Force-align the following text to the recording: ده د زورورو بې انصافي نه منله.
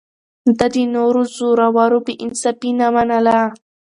ده 0.57 0.67
د 0.73 0.75
زورورو 1.35 1.99
بې 2.05 2.13
انصافي 2.23 2.71
نه 2.79 2.87
منله. 2.95 3.39